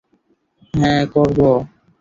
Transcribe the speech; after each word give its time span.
হ্যাঁ, 0.73 1.03
করবো। 1.07 1.49